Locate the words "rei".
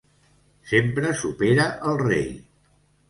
2.03-2.27